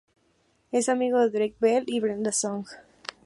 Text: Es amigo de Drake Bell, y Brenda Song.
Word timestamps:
Es 0.71 0.89
amigo 0.89 1.19
de 1.19 1.29
Drake 1.29 1.55
Bell, 1.59 1.83
y 1.85 1.99
Brenda 1.99 2.31
Song. 2.31 2.65